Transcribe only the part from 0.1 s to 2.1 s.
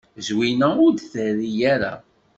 Zwina ur d-terri ara.